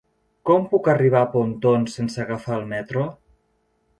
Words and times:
Com 0.49 0.63
puc 0.71 0.87
arribar 0.93 1.19
a 1.25 1.27
Pontons 1.35 1.97
sense 1.99 2.23
agafar 2.25 2.57
el 2.61 2.65
metro? 2.73 3.07